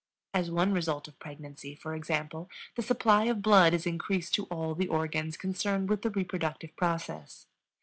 [0.33, 4.73] As one result of pregnancy, for example, the supply of blood is increased to all
[4.73, 7.45] the organs concerned with the reproductive process.